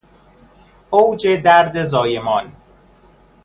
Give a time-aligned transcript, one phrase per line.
[0.91, 2.53] اوج درد زایمان